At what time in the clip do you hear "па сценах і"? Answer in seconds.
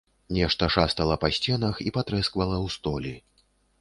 1.23-1.93